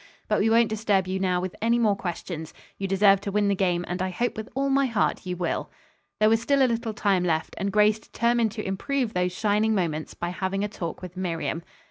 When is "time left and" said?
6.95-7.71